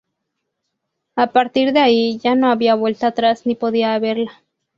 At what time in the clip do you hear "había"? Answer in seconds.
2.49-2.73